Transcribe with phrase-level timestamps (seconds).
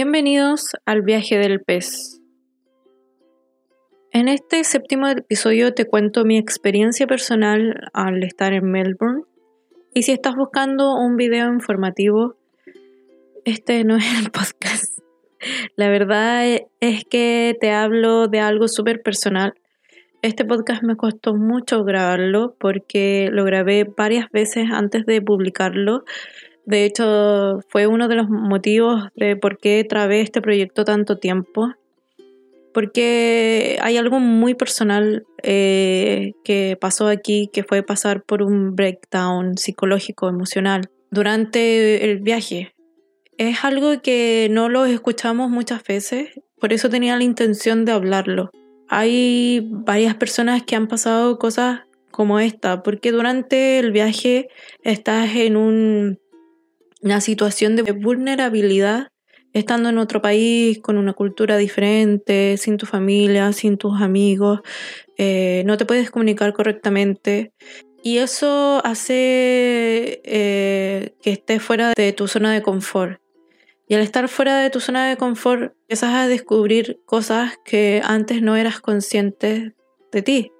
[0.00, 2.20] Bienvenidos al viaje del pez.
[4.12, 9.22] En este séptimo episodio te cuento mi experiencia personal al estar en Melbourne.
[9.92, 12.36] Y si estás buscando un video informativo,
[13.44, 15.00] este no es el podcast.
[15.74, 16.44] La verdad
[16.78, 19.54] es que te hablo de algo súper personal.
[20.22, 26.04] Este podcast me costó mucho grabarlo porque lo grabé varias veces antes de publicarlo
[26.68, 31.72] de hecho, fue uno de los motivos de por qué trabé este proyecto tanto tiempo.
[32.74, 39.56] Porque hay algo muy personal eh, que pasó aquí, que fue pasar por un breakdown
[39.56, 42.74] psicológico, emocional, durante el viaje.
[43.38, 48.50] Es algo que no lo escuchamos muchas veces, por eso tenía la intención de hablarlo.
[48.88, 54.50] Hay varias personas que han pasado cosas como esta, porque durante el viaje
[54.82, 56.18] estás en un
[57.02, 59.08] una situación de vulnerabilidad
[59.52, 64.60] estando en otro país, con una cultura diferente, sin tu familia, sin tus amigos,
[65.16, 67.52] eh, no te puedes comunicar correctamente.
[68.02, 73.20] Y eso hace eh, que estés fuera de tu zona de confort.
[73.88, 78.42] Y al estar fuera de tu zona de confort, empiezas a descubrir cosas que antes
[78.42, 79.74] no eras consciente
[80.12, 80.52] de ti.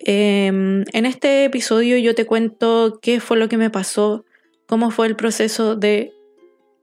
[0.00, 4.24] Em, en este episodio yo te cuento qué fue lo que me pasó
[4.68, 6.12] cómo fue el proceso de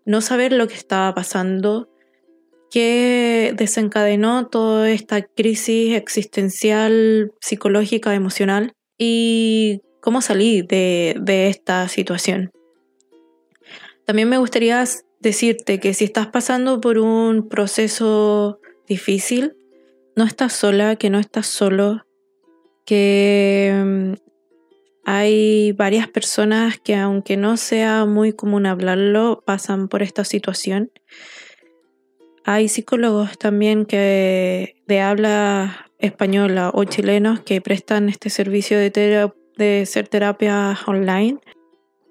[0.05, 1.87] no saber lo que estaba pasando,
[2.71, 12.51] qué desencadenó toda esta crisis existencial, psicológica, emocional y cómo salí de, de esta situación.
[14.05, 14.83] También me gustaría
[15.19, 19.55] decirte que si estás pasando por un proceso difícil,
[20.15, 22.05] no estás sola, que no estás solo,
[22.85, 24.15] que
[25.05, 30.91] hay varias personas que aunque no sea muy común hablarlo, pasan por esta situación.
[32.43, 39.85] Hay psicólogos también que de habla española o chilenos que prestan este servicio de, de
[39.85, 41.37] ser terapia online.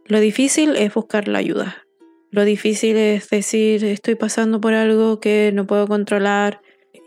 [0.07, 1.85] Lo difícil es buscar la ayuda.
[2.31, 6.61] Lo difícil es decir, estoy pasando por algo que no puedo controlar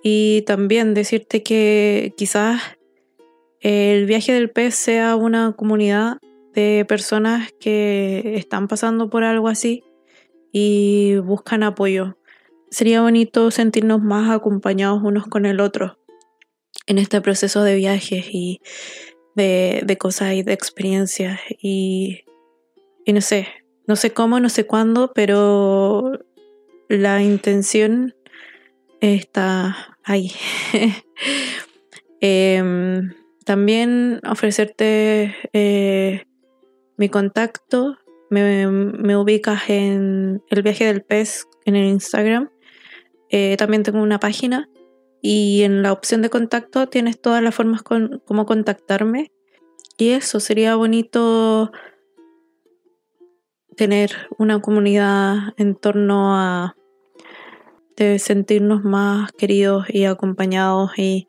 [0.04, 2.77] y también decirte que quizás
[3.62, 6.18] el viaje del pez sea una comunidad
[6.54, 9.84] de personas que están pasando por algo así
[10.52, 12.18] y buscan apoyo.
[12.72, 16.00] Sería bonito sentirnos más acompañados unos con el otro
[16.88, 18.62] en este proceso de viajes y
[19.36, 22.26] de, cosas y de experiencias y,
[23.06, 23.48] y no sé,
[23.86, 26.20] no sé cómo, no sé cuándo, pero
[26.90, 28.16] la intención
[29.00, 30.32] está ahí.
[32.22, 33.04] eh,
[33.48, 36.26] también ofrecerte eh,
[36.98, 37.98] mi contacto.
[38.30, 38.68] Me,
[39.16, 42.50] ubicas en el viaje del pez en el Instagram.
[43.30, 44.68] Eh, también tengo una página
[45.22, 49.32] y en la opción de contacto tienes todas las formas con, como contactarme.
[49.98, 51.72] Y eso sería bonito
[53.78, 56.76] tener una comunidad en torno a
[57.96, 61.28] sentirnos más queridos y acompañados y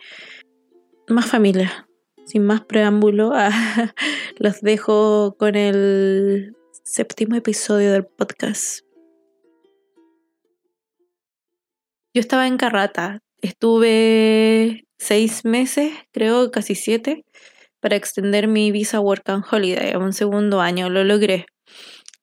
[1.07, 1.88] más familia
[2.29, 3.33] sin más preámbulo,
[4.39, 8.81] los dejo con el séptimo episodio del podcast.
[12.13, 17.25] Yo estaba en Carrata, estuve seis meses, creo casi siete,
[17.81, 21.47] para extender mi visa Work and Holiday a un segundo año, lo logré.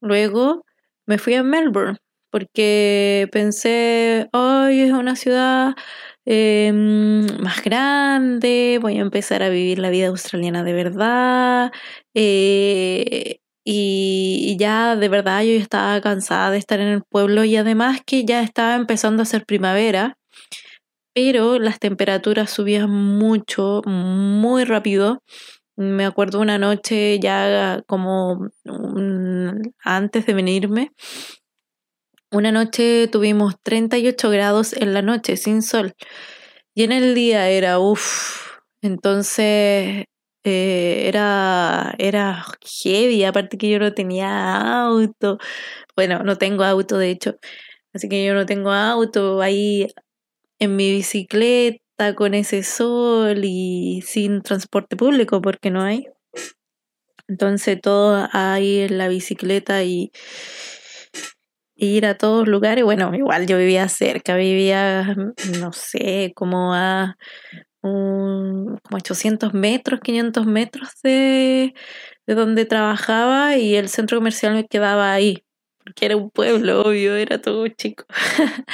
[0.02, 0.66] Luego
[1.08, 1.98] me fui a Melbourne
[2.30, 5.74] porque pensé, hoy es una ciudad
[6.28, 11.72] Em, más grande, voy a empezar a vivir la vida australiana de verdad.
[12.16, 18.02] Eh, y, ya de verdad yo estaba cansada de estar en el pueblo y además
[18.06, 20.18] que ya estaba empezando a ser primavera,
[21.14, 25.24] pero las temperaturas subían mucho, muy rápido.
[25.78, 28.50] Me acuerdo una noche ya como
[29.84, 30.92] antes de venirme,
[32.36, 35.94] una noche tuvimos 38 grados en la noche, sin sol.
[36.76, 38.60] Y en el día era uff.
[38.82, 40.06] Entonces
[40.44, 42.46] eh, era, era
[42.84, 45.40] heavy, aparte que yo no tenía auto.
[45.96, 47.38] Bueno, no tengo auto de hecho.
[47.94, 49.88] Así que yo no tengo auto ahí
[50.60, 56.08] en mi bicicleta con ese sol y sin transporte público porque no hay.
[57.28, 60.12] Entonces todo ahí en la bicicleta y
[61.76, 62.84] ir a todos lugares.
[62.84, 65.16] Bueno, igual yo vivía cerca, vivía,
[65.60, 67.18] no sé, como a
[67.86, 71.76] como 800 metros, 500 metros de,
[72.26, 75.44] de donde trabajaba y el centro comercial me quedaba ahí.
[75.84, 78.06] porque era un pueblo, obvio, era todo chico.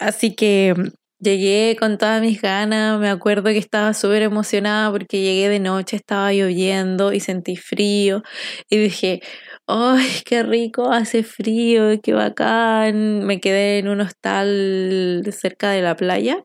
[0.00, 0.74] Así que
[1.22, 5.96] llegué con todas mis ganas, me acuerdo que estaba súper emocionada porque llegué de noche,
[5.96, 8.22] estaba lloviendo y sentí frío
[8.68, 9.20] y dije,
[9.66, 10.90] ¡ay, qué rico!
[10.92, 13.24] Hace frío, qué bacán.
[13.24, 16.44] Me quedé en un hostal cerca de la playa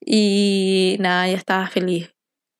[0.00, 2.10] y nada, ya estaba feliz.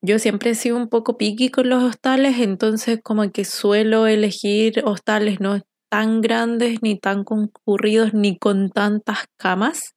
[0.03, 4.83] Yo siempre he sido un poco piqui con los hostales, entonces como que suelo elegir
[4.85, 9.95] hostales no tan grandes, ni tan concurridos, ni con tantas camas.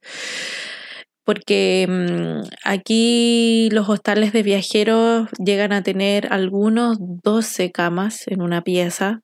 [1.24, 8.62] Porque mm, aquí los hostales de viajeros llegan a tener algunos 12 camas en una
[8.64, 9.22] pieza.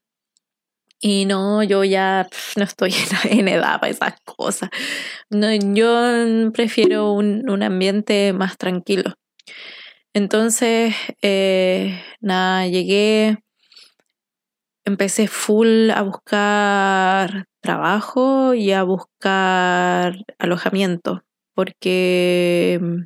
[1.02, 2.94] Y no, yo ya no estoy
[3.30, 4.70] en, edad para esas cosas.
[5.30, 9.14] No, yo prefiero un, un ambiente más tranquilo.
[10.14, 13.38] Entonces, eh, nada, llegué,
[14.86, 21.22] empecé full a buscar trabajo y a buscar alojamiento,
[21.60, 23.02] porque mm,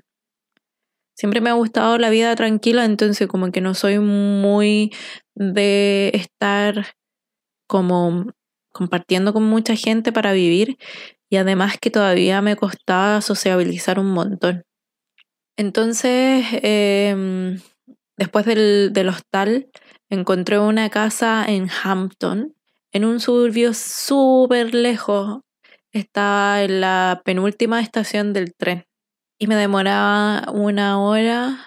[1.18, 4.94] siempre me ha gustado la vida tranquila, entonces como que no soy muy
[5.34, 6.94] de estar
[7.68, 8.32] como
[8.72, 10.78] compartiendo con mucha gente para vivir
[11.32, 14.62] y además que todavía me costaba sociabilizar un montón.
[15.58, 17.60] Entonces, em,
[18.18, 19.68] después del, del hostal,
[20.12, 22.54] encontré una casa en Hampton,
[22.92, 25.42] en un suburbio súper lejos.
[25.94, 28.86] Estaba en la penúltima estación del tren
[29.38, 31.60] y me demoraba una hora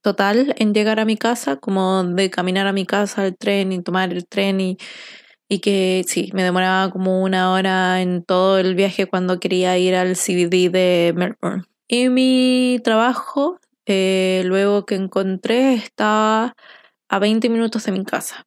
[0.00, 3.82] total en llegar a mi casa, como de caminar a mi casa al tren y
[3.82, 4.78] tomar el tren y,
[5.46, 9.94] y que sí, me demoraba como una hora en todo el viaje cuando quería ir
[9.94, 11.64] al CBD de Melbourne.
[11.86, 16.54] Y mi trabajo, eh, luego que encontré, estaba
[17.10, 18.46] a 20 minutos de mi casa.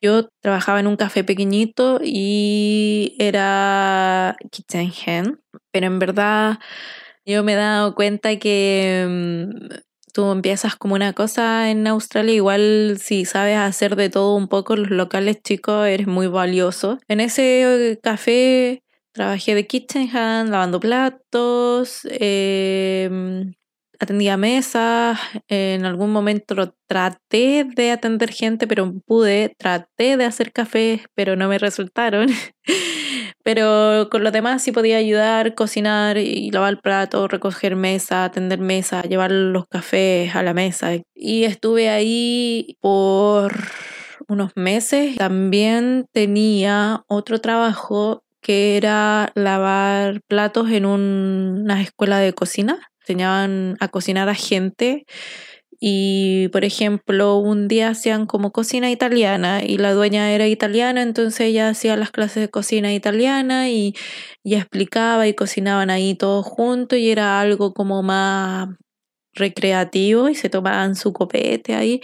[0.00, 5.38] Yo trabajaba en un café pequeñito y era kitchen hand,
[5.72, 6.58] pero en verdad
[7.26, 9.74] yo me he dado cuenta que mm,
[10.12, 14.76] tú empiezas como una cosa en Australia, igual si sabes hacer de todo un poco,
[14.76, 16.98] los locales chicos, eres muy valioso.
[17.08, 18.82] En ese café
[19.18, 23.52] Trabajé de kitchen hand, lavando platos, em,
[23.98, 25.18] atendía mesas,
[25.48, 31.48] en algún momento traté de atender gente, pero pude, traté de hacer café, pero no
[31.48, 32.28] me resultaron.
[33.42, 39.02] pero con lo demás sí podía ayudar, cocinar y lavar platos, recoger mesa, atender mesa,
[39.02, 40.90] llevar los cafés a la mesa.
[41.14, 43.52] Y estuve ahí por
[44.28, 45.16] unos meses.
[45.16, 52.90] También tenía otro trabajo que era lavar platos en una escuela de cocina.
[53.08, 55.06] Enseñaban a cocinar a gente
[55.80, 61.40] y, por ejemplo, un día hacían como cocina italiana y la dueña era italiana, entonces
[61.40, 63.94] ella hacía las clases de cocina italiana y,
[64.42, 68.68] y explicaba y cocinaban ahí todos juntos y era algo como más
[69.34, 72.02] recreativo y se tomaban su copete ahí.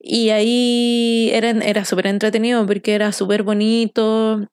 [0.00, 4.46] Y ahí era, era súper entretenido porque era súper bonito,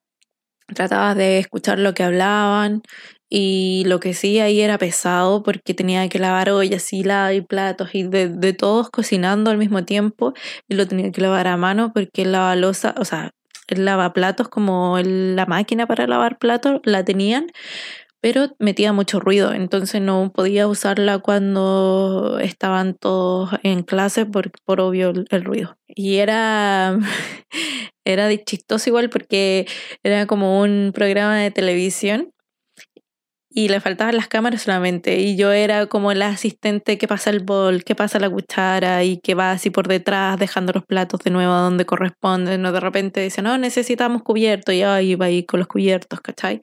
[0.74, 2.82] trataba de escuchar lo que hablaban
[3.30, 7.90] y lo que sí ahí era pesado porque tenía que lavar ollas y y platos
[7.94, 10.34] y de, todos cocinando al mismo tiempo
[10.68, 13.32] y lo tenía que lavar a mano porque el lavalosa, o sea,
[13.70, 17.48] el lavaplatos como la máquina para lavar platos la tenían
[18.24, 24.80] pero metía mucho ruido, entonces no podía usarla cuando estaban todos en clase por, por
[24.80, 25.78] obvio el ruido.
[25.88, 26.98] Y era,
[28.06, 29.68] era chistoso igual porque
[30.04, 32.32] era como un programa de televisión
[33.50, 37.42] y le faltaban las cámaras solamente y yo era como la asistente que pasa el
[37.42, 41.30] bol, que pasa la cuchara y que va así por detrás dejando los platos de
[41.30, 45.44] nuevo a donde corresponden, no de repente dice, no, necesitamos cubiertos y ahí iba ahí
[45.44, 46.62] con los cubiertos, ¿cachai?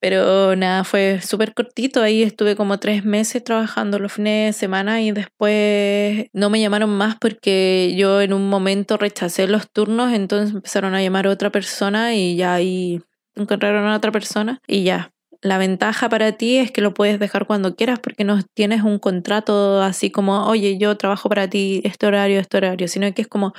[0.00, 2.02] Pero nada, fue súper cortito.
[2.02, 6.90] Ahí estuve como tres meses trabajando los fines de semana y después no me llamaron
[6.90, 11.50] más porque yo en un momento rechacé los turnos, entonces empezaron a llamar a otra
[11.50, 13.02] persona y ya ahí
[13.34, 15.10] encontraron a otra persona y ya.
[15.40, 18.98] La ventaja para ti es que lo puedes dejar cuando quieras porque no tienes un
[18.98, 23.28] contrato así como, oye, yo trabajo para ti este horario, este horario, sino que es
[23.28, 23.52] como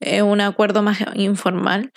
[0.00, 1.92] eh, un acuerdo más informal.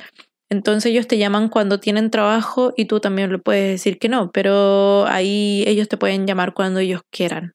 [0.49, 4.31] Entonces ellos te llaman cuando tienen trabajo y tú también le puedes decir que no,
[4.31, 7.53] pero ahí ellos te pueden llamar cuando ellos quieran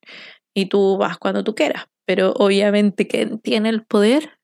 [0.54, 1.86] y tú vas cuando tú quieras.
[2.04, 4.38] Pero obviamente quien tiene el poder,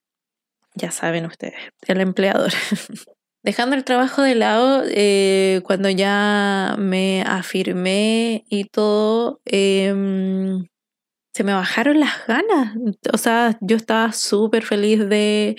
[0.75, 2.53] ya saben ustedes, el empleador.
[3.45, 10.67] Dejando el trabajo de lado, eh, cuando ya me afirmé y todo, em,
[11.35, 12.77] se me bajaron las ganas.
[13.13, 15.57] O sea, yo estaba súper feliz de,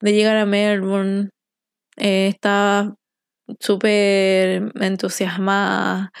[0.00, 1.30] de llegar a Melbourne,
[2.00, 2.96] eh, estaba
[3.60, 6.12] súper entusiasmada.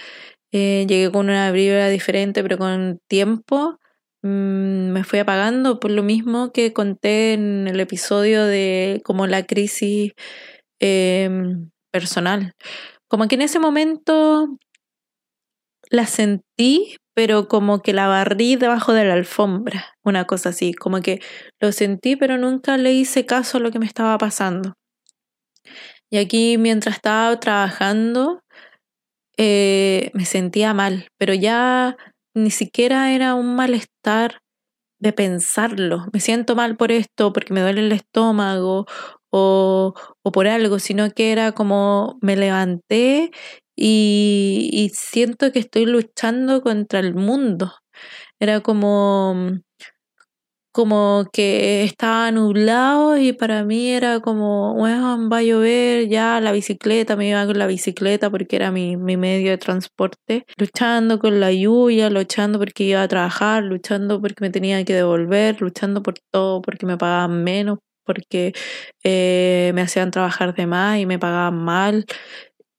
[0.52, 3.78] Eh, llegué con una vibra diferente, pero con tiempo
[4.22, 9.44] mm, me fui apagando por lo mismo que conté en el episodio de como la
[9.46, 10.12] crisis
[10.80, 12.54] em, personal.
[13.08, 14.58] Como que en ese momento
[15.90, 21.00] la sentí, pero como que la barrí debajo de la alfombra, una cosa así, como
[21.00, 21.20] que
[21.60, 24.74] lo sentí, pero nunca le hice caso a lo que me estaba pasando.
[26.10, 28.42] Y aquí mientras estaba trabajando,
[29.36, 31.96] eh, me sentía mal, pero ya
[32.34, 34.40] ni siquiera era un malestar
[35.00, 36.06] de pensarlo.
[36.12, 38.86] Me siento mal por esto, porque me duele el estómago
[39.30, 43.30] o, o por algo, sino que era como me levanté
[43.76, 47.72] y, y siento que estoy luchando contra el mundo.
[48.40, 49.60] Era como
[50.72, 56.52] como que estaba nublado y para mí era como, bueno, va a llover, ya la
[56.52, 61.40] bicicleta, me iba con la bicicleta porque era mi, mi medio de transporte, luchando con
[61.40, 66.14] la lluvia, luchando porque iba a trabajar, luchando porque me tenía que devolver, luchando por
[66.30, 68.52] todo, porque me pagaban menos, porque
[69.04, 72.04] eh, me hacían trabajar de más y me pagaban mal,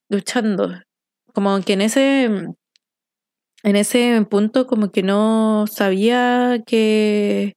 [0.09, 0.71] luchando.
[1.33, 2.29] Como que en ese
[3.63, 7.55] en ese punto como que no sabía que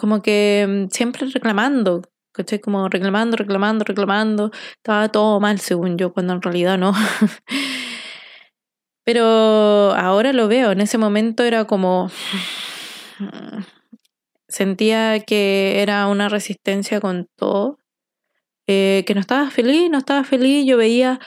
[0.00, 2.02] como que mm, siempre reclamando,
[2.32, 2.60] ¿cachai?
[2.60, 4.50] Como reclamando, reclamando, reclamando.
[4.76, 6.94] Estaba todo mal, según yo, cuando en realidad no.
[9.04, 12.10] Pero ahora lo veo, en ese momento era como...
[14.48, 17.78] Sentía que era una resistencia con todo,
[18.66, 21.20] eh, que no estaba feliz, no estaba feliz, yo veía,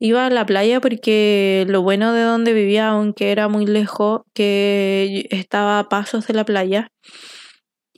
[0.00, 5.28] iba a la playa porque lo bueno de donde vivía, aunque era muy lejos, que
[5.30, 6.90] estaba a pasos de la playa,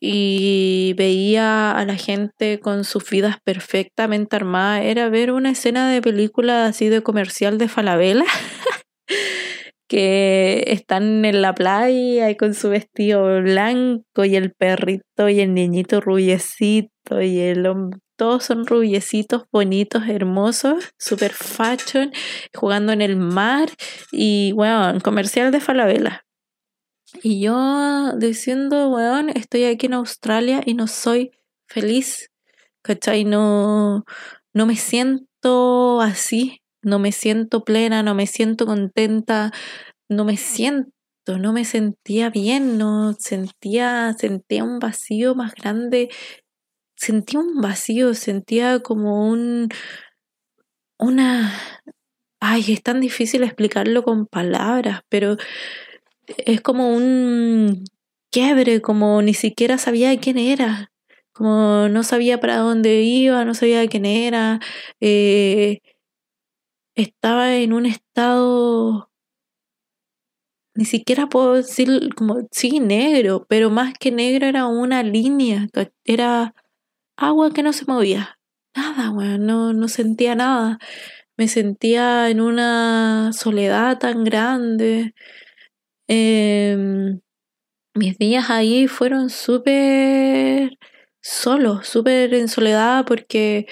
[0.05, 4.85] y veía a la gente con sus vidas perfectamente armadas.
[4.85, 8.25] Era ver una escena de película así de comercial de Falabella.
[9.89, 15.55] que están en la playa y con su vestido blanco y el perrito y el
[15.55, 18.01] niñito rubiecito y el hombre.
[18.17, 22.11] Todos son rubiecitos, bonitos, hermosos, super fashion,
[22.53, 23.69] jugando en el mar
[24.11, 26.25] y, bueno, comercial de Falabella.
[27.21, 31.33] Y yo diciendo, weón, estoy aquí en Australia y no soy
[31.67, 32.31] feliz,
[32.83, 33.25] ¿cachai?
[33.25, 34.05] No,
[34.55, 39.53] no me siento así, no me siento plena, no me siento contenta,
[40.09, 40.93] no me siento,
[41.39, 46.09] no me sentía bien, no sentía, sentía un vacío más grande,
[46.97, 49.69] sentía un vacío, sentía como un,
[50.99, 51.53] una,
[52.41, 55.37] ay, es tan difícil explicarlo con palabras, pero
[56.27, 57.85] es como un
[58.31, 60.93] quiebre, como ni siquiera sabía quién era,
[61.33, 64.61] como no sabía para dónde iba, no sabía quién era,
[65.01, 65.81] eh,
[66.95, 69.11] estaba en un estado,
[70.75, 75.69] ni siquiera puedo decir como, sí, negro, pero más que negro era una línea,
[76.05, 76.55] era
[77.17, 78.39] agua que no se movía,
[78.77, 80.79] nada, bueno, no, no sentía nada,
[81.39, 85.15] me sentía en una soledad tan grande.
[86.09, 87.21] Em,
[87.95, 90.79] mis días ahí fueron súper
[91.21, 93.67] solos, súper en soledad porque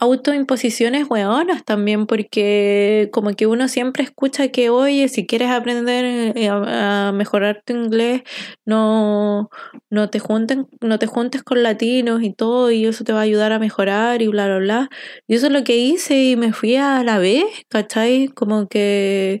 [0.00, 6.04] autoimposiciones hueonas también, porque como que uno siempre escucha que, oye, si quieres aprender
[6.36, 8.22] eh, a, mejorar tu inglés,
[8.64, 9.50] no,
[9.90, 13.22] no, te junten, no te juntes con latinos y todo, y eso te va a
[13.22, 14.88] ayudar a mejorar y bla, bla, bla.
[15.26, 18.28] Y eso es lo que hice y me fui a la vez, ¿cachai?
[18.28, 19.40] Como que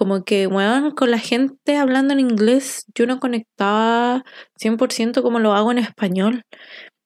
[0.00, 4.24] como que, bueno, con la gente hablando en inglés yo no conectaba
[4.58, 6.46] 100% como lo hago en español.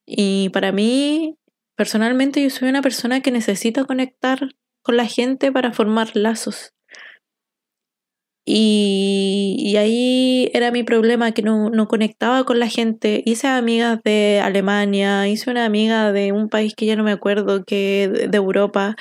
[0.07, 1.37] Y para mí,
[1.77, 4.39] personalmente, yo soy una persona que necesita conectar
[4.83, 6.73] con la gente para formar lazos.
[8.47, 13.23] Y, ahí era mi problema, que no, conectaba con la gente.
[13.27, 17.65] Hice amigas de Alemania, hice una amiga de un país que ya no me acuerdo,
[17.65, 18.95] que de, Europa.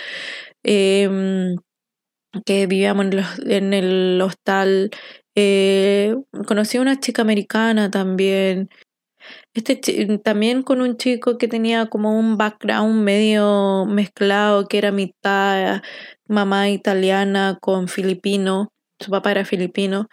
[0.63, 1.57] Em,
[2.45, 3.07] que vivíamos
[3.45, 4.91] en, el hostal.
[5.35, 6.15] Eh,
[6.47, 8.69] conocí a una chica americana también.
[9.53, 9.75] Este
[10.19, 15.81] también con un chico que tenía como un background medio mezclado, que era mitad
[16.27, 20.07] mamá italiana con filipino, su papá era filipino,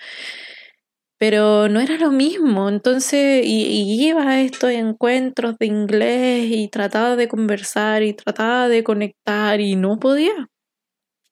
[1.19, 2.69] pero no era lo mismo.
[2.69, 8.69] Entonces, y, y iba a estos encuentros de inglés y trataba de conversar y trataba
[8.69, 10.49] de conectar y no podía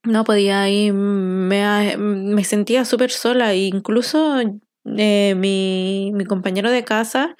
[0.04, 3.52] no podía ir, me, me sentía súper sola.
[3.52, 4.40] E incluso
[4.96, 7.36] eh, mi, mi, compañero de casa,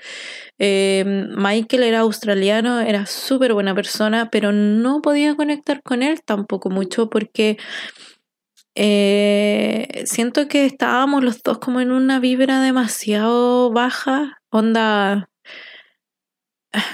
[0.58, 1.04] eh,
[1.36, 7.08] Michael era australiano, era súper buena persona, pero no podía conectar con él tampoco mucho
[7.10, 7.58] porque
[8.74, 15.30] eh, siento que estábamos los dos como en una vibra demasiado baja, onda,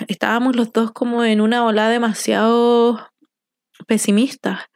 [0.08, 3.10] estábamos los dos como en una ola demasiado
[3.86, 4.70] pesimista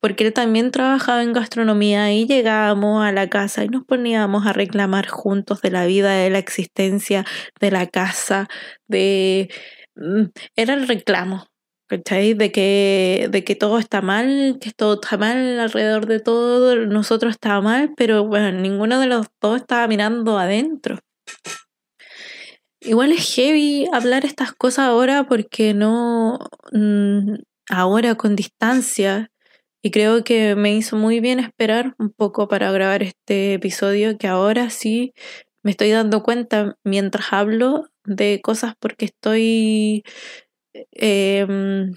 [0.00, 4.52] porque él también trabajaba en gastronomía y llegábamos a la casa y nos poníamos a
[4.52, 7.24] reclamar juntos de la vida, de la existencia,
[7.60, 8.48] de la casa,
[8.88, 9.50] de...
[9.96, 10.24] Mm,
[10.56, 11.46] era el reclamo,
[11.86, 12.34] ¿cachai?
[12.34, 17.32] De que, de que todo está mal, que todo está mal alrededor de todo, nosotros
[17.32, 20.98] estaba mal, pero bueno, ninguno de los dos estaba mirando adentro.
[22.82, 26.38] Igual es heavy hablar estas cosas ahora porque no,
[26.72, 27.34] mm,
[27.68, 29.29] ahora con distancia,
[29.82, 34.26] y creo que me hizo muy bien esperar un poco para grabar este episodio, que
[34.28, 35.14] ahora sí
[35.62, 40.04] me estoy dando cuenta mientras hablo de cosas porque estoy
[40.92, 41.94] em,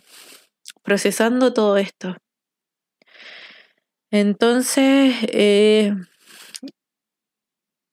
[0.84, 2.16] procesando todo esto.
[4.12, 5.94] Entonces, eh,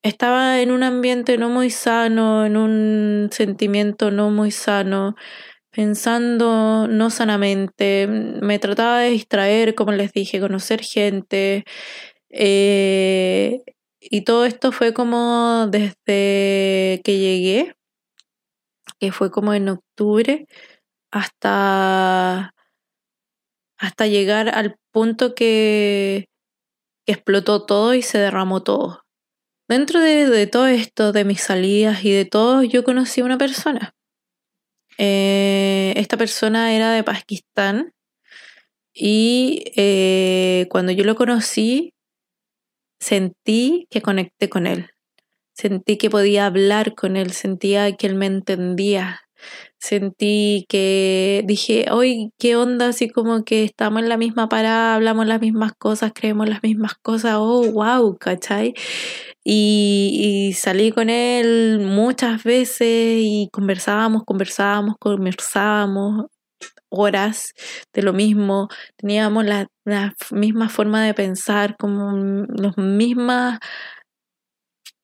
[0.02, 5.16] estaba en un ambiente no muy sano, en un sentimiento no muy sano
[5.70, 11.64] pensando no sanamente, me trataba de distraer, como les dije, conocer gente.
[12.30, 13.60] Eh,
[14.00, 17.74] y todo esto fue como desde que llegué,
[18.98, 20.46] que fue como en octubre,
[21.12, 22.54] hasta,
[23.78, 26.26] hasta llegar al punto que,
[27.06, 29.02] explotó todo y se derramó todo.
[29.68, 33.38] Dentro de, de todo esto, de mis salidas y de todo, yo conocí a una
[33.38, 33.94] persona
[35.02, 37.94] eh, esta persona era de Pakistán
[38.92, 41.94] y eh, cuando yo lo conocí,
[43.00, 44.90] sentí que conecté con él.
[45.54, 49.22] Sentí que podía hablar con él, sentía que él me entendía.
[49.78, 52.88] Sentí que dije, hoy, ¿qué onda?
[52.88, 56.94] Así como que estamos en la misma parada, hablamos las mismas cosas, creemos las mismas
[56.96, 57.36] cosas.
[57.38, 58.74] Oh, wow, ¿cachai?
[59.44, 66.26] Y, salí con él muchas veces y conversábamos, conversábamos, conversábamos
[66.90, 67.52] horas
[67.94, 69.68] de lo mismo, teníamos la,
[70.30, 72.12] misma forma de pensar, como
[72.48, 73.58] las mismas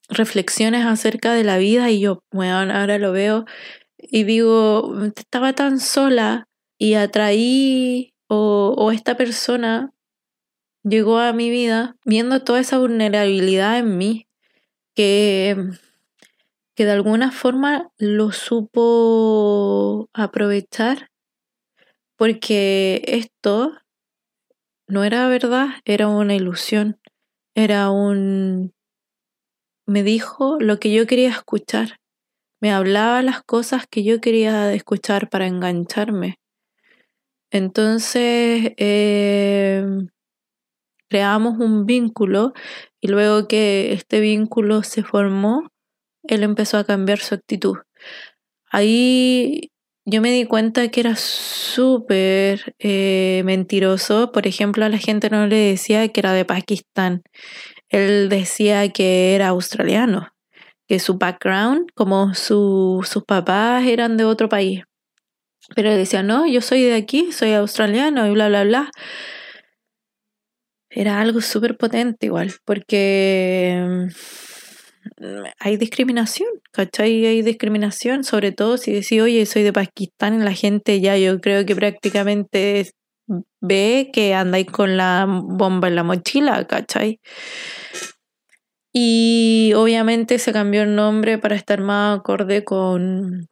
[0.09, 3.44] reflexiones acerca de la vida y yo, bueno, ahora lo veo
[3.99, 6.46] y digo, estaba tan sola
[6.79, 9.90] y atraí o, o esta persona
[10.85, 14.26] llegó a mi vida viendo toda esa vulnerabilidad en mí
[14.96, 15.56] que,
[16.74, 21.11] que de alguna forma lo supo aprovechar
[22.16, 23.72] porque esto
[24.88, 26.98] no era verdad, era una ilusión,
[27.54, 28.72] era un...
[29.87, 31.98] me dijo lo que yo quería escuchar,
[32.61, 36.37] me hablaba las cosas que yo quería escuchar para engancharme.
[37.50, 39.85] Entonces, eh,
[41.09, 42.53] creamos un vínculo
[43.01, 45.69] y luego que este vínculo se formó,
[46.25, 47.77] él empezó a cambiar su actitud.
[48.71, 49.71] Ahí
[50.05, 54.33] yo me di cuenta que era súper eh, mentiroso.
[54.33, 57.23] Por ejemplo, a la gente no le decía que era de Pakistán.
[57.88, 60.29] Él decía que era australiano,
[60.88, 64.85] que su background, como sus papás eran de otro país.
[65.75, 68.90] Pero decía, no, yo soy de aquí, soy australiano y bla, bla, bla
[70.96, 74.09] era algo súper potente igual, porque
[75.20, 77.26] mm, hay discriminación, ¿cachai?
[77.26, 81.66] Hay discriminación, sobre todo si decís, oye, soy de Pakistán, la gente ya yo creo
[81.66, 82.90] que prácticamente
[83.61, 87.20] ve que andáis con la bomba en la mochila, ¿cachai?
[88.90, 93.48] Y obviamente se cambió el nombre para estar más acorde con,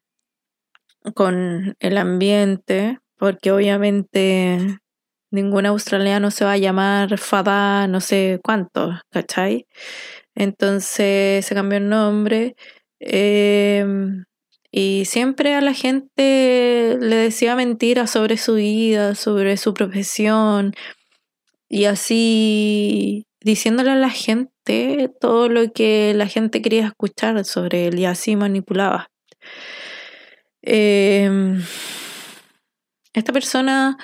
[1.15, 4.79] con el ambiente, porque obviamente
[5.35, 9.67] ningún australiano se va a llamar Fada no sé cuánto, ¿cachai?
[10.35, 12.57] Entonces se cambió el nombre.
[13.01, 14.25] Em,
[14.71, 20.75] y siempre a la gente le decía mentiras sobre su vida, sobre su profesión.
[21.69, 27.99] Y así diciéndole a la gente todo lo que la gente quería escuchar sobre él
[27.99, 29.11] y así manipulaba.
[30.63, 31.63] Em,
[33.13, 33.99] esta persona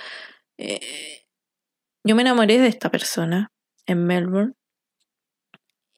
[0.59, 1.20] eh,
[2.05, 3.51] yo me enamoré de esta persona
[3.87, 4.55] en Melbourne.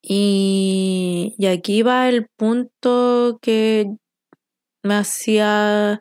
[0.03, 3.87] Y, y aquí va el punto que
[4.83, 6.01] me hacía,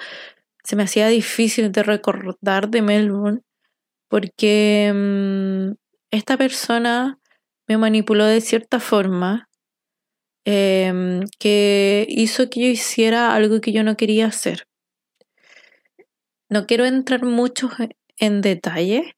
[0.63, 3.41] se me hacía difícil de recordar de Melbourne,
[4.09, 5.73] porque mm,
[6.11, 7.19] esta persona
[7.67, 9.47] me manipuló de cierta forma
[10.45, 14.67] em, que hizo que yo hiciera algo que yo no quería hacer.
[16.49, 17.69] No quiero entrar mucho
[18.17, 19.15] en detalle,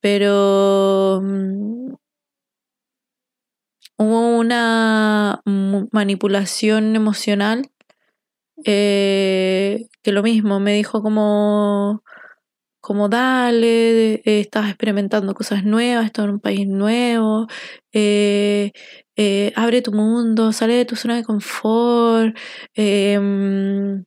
[0.00, 1.94] pero mm,
[3.98, 5.40] hubo una
[5.92, 7.70] manipulación emocional
[8.64, 12.02] eh, que lo mismo me dijo como
[12.80, 17.46] como dale, eh, estás experimentando cosas nuevas, estás en un país nuevo,
[17.92, 18.72] eh,
[19.56, 22.36] abre tu mundo, sale de tu zona de confort,
[22.74, 24.04] em,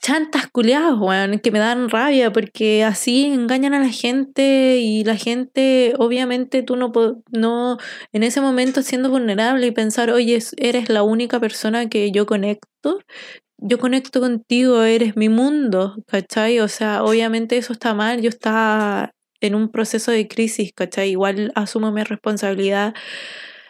[0.00, 5.16] chantas culiadas, weón, que me dan rabia porque así engañan a la gente y la
[5.16, 6.92] gente, obviamente tú no,
[7.30, 7.78] no,
[8.12, 13.00] en ese momento siendo vulnerable y pensar, oye, eres la única persona que yo conecto,
[13.58, 16.60] yo conecto contigo, eres mi mundo, ¿cachai?
[16.60, 21.10] O sea, obviamente eso está mal, yo estaba en un proceso de crisis, ¿cachai?
[21.10, 22.94] Igual asumo mi responsabilidad,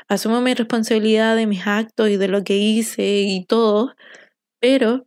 [0.08, 3.94] asumo mi responsabilidad de mis actos y de lo que hice y todo,
[4.60, 5.06] pero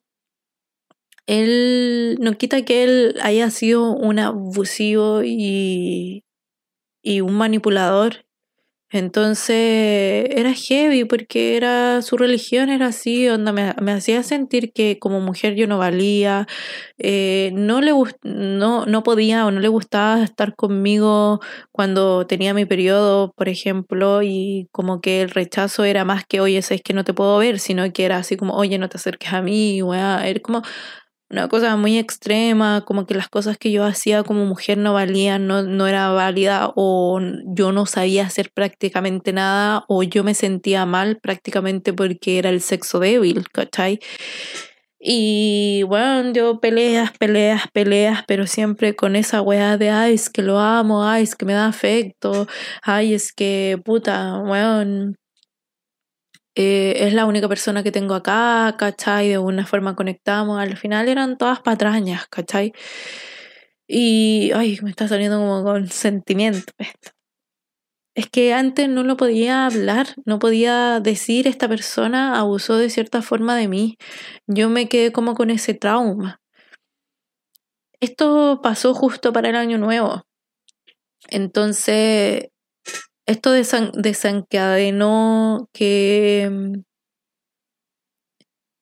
[1.29, 6.23] él no quita que él haya sido un abusivo y,
[7.03, 8.25] y un manipulador.
[8.91, 14.99] Entonces era heavy porque era su religión era así, onda, me, me hacía sentir que
[14.99, 16.47] como mujer yo no valía,
[16.97, 17.91] eh, no le
[18.23, 21.39] no, no podía o no le gustaba estar conmigo
[21.71, 26.57] cuando tenía mi periodo, por ejemplo, y como que el rechazo era más que oye,
[26.59, 29.33] es que no te puedo ver, sino que era así como oye, no te acerques
[29.33, 30.63] a mí, weá, era como
[31.29, 35.47] una cosa muy extrema, como que las cosas que yo hacía como mujer no valían,
[35.47, 40.85] no, no era válida o yo no sabía hacer prácticamente nada o yo me sentía
[40.85, 43.99] mal prácticamente porque era el sexo débil, ¿cachai?
[45.01, 50.41] Y bueno, yo peleas, peleas, peleas, pero siempre con esa weá de, ay, es que
[50.41, 52.47] lo amo, ay, es que me da afecto,
[52.83, 55.15] ay, es que puta, weón,
[56.61, 59.29] eh, es la única persona que tengo acá, ¿cachai?
[59.29, 60.59] De alguna forma conectamos.
[60.59, 62.73] Al final eran todas patrañas, ¿cachai?
[63.87, 67.11] Y, ay, me está saliendo como con sentimiento esto.
[68.13, 73.21] Es que antes no lo podía hablar, no podía decir esta persona abusó de cierta
[73.21, 73.97] forma de mí.
[74.45, 76.41] Yo me quedé como con ese trauma.
[78.01, 80.23] Esto pasó justo para el año nuevo.
[81.29, 82.49] Entonces,
[83.29, 86.81] esto desencadenó que mm,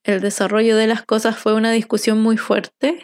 [0.06, 3.04] el desarrollo de las cosas fue una discusión muy fuerte,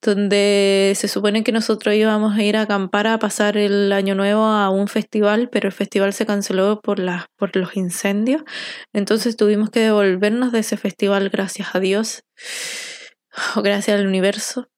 [0.00, 4.44] donde se supone que nosotros íbamos a ir a acampar a pasar el año nuevo
[4.44, 7.00] a un festival, pero el festival se canceló por,
[7.36, 8.42] por los incendios,
[8.94, 12.24] entonces tuvimos que devolvernos de ese festival gracias a Dios
[13.56, 14.68] o gracias al universo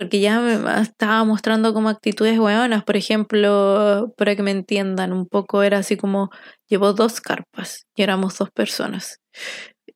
[0.00, 2.84] porque ya me estaba mostrando como actitudes hueonas.
[2.84, 6.30] Por ejemplo, para que me entiendan un poco, era así como,
[6.68, 9.20] llevó dos carpas y éramos dos personas.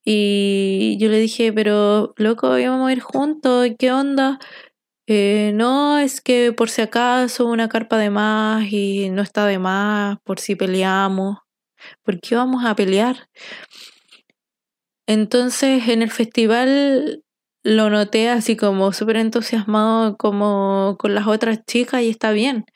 [0.05, 4.39] Y yo le dije, pero loco, íbamos a ir juntos, ¿qué onda?
[5.07, 9.59] Eh, no, es que por si acaso una carpa de más y no está de
[9.59, 11.39] más, por si peleamos.
[12.05, 13.29] ¿Por qué vamos a pelear?
[15.07, 17.24] Entonces en el festival
[17.65, 22.67] lo noté así como súper entusiasmado como con las otras chicas y está bien.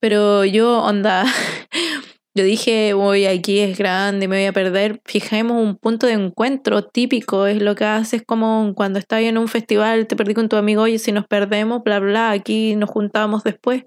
[0.00, 1.24] Pero yo, onda,
[2.34, 5.00] yo dije, voy aquí es grande, me voy a perder.
[5.04, 9.48] Fijemos un punto de encuentro típico, es lo que haces como cuando estás en un
[9.48, 13.42] festival, te perdí con tu amigo, oye, si nos perdemos, bla, bla, aquí nos juntamos
[13.42, 13.84] después.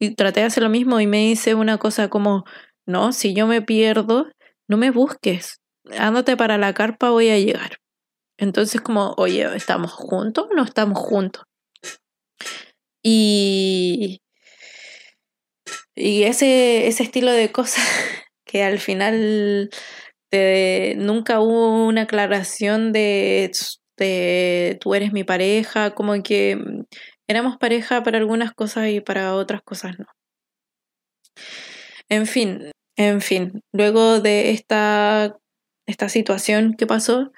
[0.00, 2.44] Y traté de hacer lo mismo y me dice una cosa como,
[2.86, 4.28] no, si yo me pierdo,
[4.68, 5.60] no me busques,
[5.98, 7.83] ándate para la carpa, voy a llegar.
[8.38, 11.44] Entonces como, oye, ¿estamos juntos o no estamos juntos?
[13.02, 14.20] Y,
[15.94, 17.84] y ese, ese estilo de cosas
[18.44, 19.70] que al final
[20.96, 23.50] nunca hubo una aclaración de,
[23.96, 26.58] de tú eres mi pareja, como que
[27.28, 30.06] éramos pareja para algunas cosas y para otras cosas no.
[32.08, 35.36] En fin, en fin, luego de esta,
[35.86, 37.32] esta situación que pasó,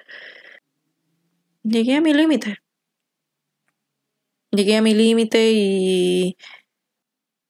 [1.67, 2.57] llegué a mi límite.
[4.51, 6.37] Llegué a mi límite y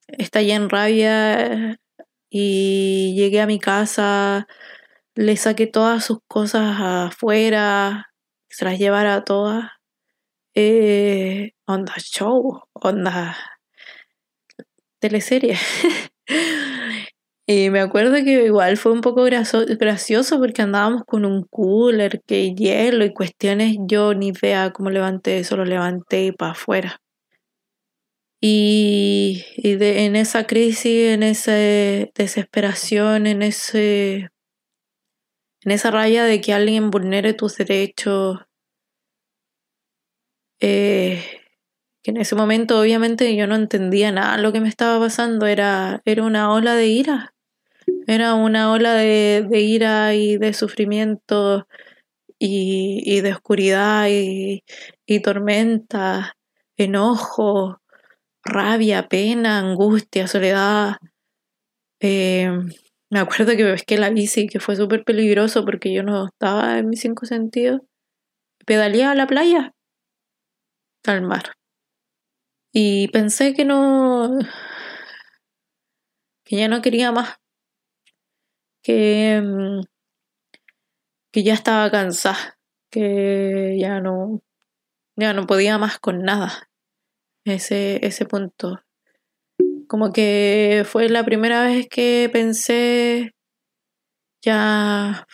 [0.08, 1.78] estallé en rabia
[2.28, 4.46] y llegué a mi casa,
[5.14, 8.12] le saqué todas sus cosas afuera,
[8.48, 9.70] se las llevara todas.
[10.54, 13.36] Eh, onda show, onda
[15.00, 15.56] teleserie.
[17.50, 22.54] Y me acuerdo que igual fue un poco gracioso porque andábamos con un cooler, que
[22.54, 23.78] hielo y cuestiones.
[23.86, 27.00] Yo ni vea cómo levanté eso, lo levanté para afuera.
[28.38, 34.28] Y, y de, en esa crisis, en esa desesperación, en ese
[35.64, 38.40] en esa raya de que alguien vulnere tus derechos,
[40.60, 41.24] eh,
[42.02, 46.02] que en ese momento obviamente yo no entendía nada lo que me estaba pasando, era,
[46.04, 47.34] era una ola de ira,
[48.08, 51.68] era una ola de, ira y de sufrimiento
[52.38, 54.62] y, de oscuridad y,
[55.22, 56.34] tormenta,
[56.78, 57.82] enojo,
[58.42, 60.96] rabia, pena, angustia, soledad.
[62.00, 62.50] Eh,
[63.10, 66.78] me acuerdo que me pesqué la bici, que fue súper peligroso porque yo no estaba
[66.78, 67.82] en mis cinco sentidos.
[68.64, 69.74] Pedaleé a la playa,
[71.04, 71.52] al mar.
[72.72, 74.38] Y pensé que no.
[76.44, 77.36] que ya no quería más.
[78.82, 79.40] Que.
[79.42, 79.82] Mm,
[81.32, 82.58] que ya estaba cansada.
[82.90, 84.40] Que ya no.
[85.16, 86.68] ya no podía más con nada.
[87.44, 88.80] Ese, ese punto.
[89.88, 93.34] Como que fue la primera vez que pensé.
[94.42, 95.26] ya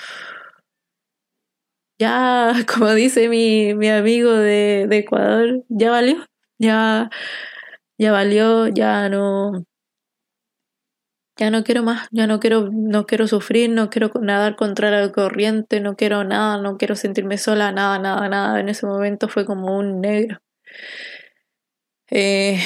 [1.98, 6.26] ya, como dice mi, mi amigo de, de, Ecuador, ya valió,
[6.58, 7.10] ya,
[7.98, 9.64] ya valió, ya no,
[11.36, 15.12] ya no quiero más, ya no quiero, no quiero sufrir, no quiero nadar contra la
[15.12, 18.60] corriente, no quiero nada, no quiero sentirme sola, nada, nada, nada.
[18.60, 20.40] En ese momento fue como un negro.
[22.10, 22.60] Eh,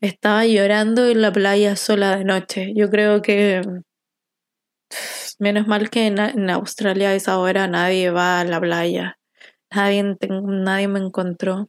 [0.00, 2.72] estaba llorando en la playa sola de noche.
[2.74, 3.62] Yo creo que
[5.40, 9.18] Menos mal que en, Australia a esa hora nadie va a la playa.
[9.70, 11.68] Nadie, nadie me encontró.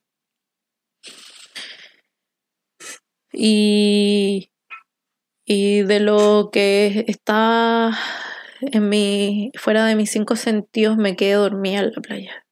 [3.33, 4.50] Y,
[5.51, 7.91] y de lo que está
[8.61, 12.45] en mi, fuera de mis cinco sentidos, me quedé dormida en la playa.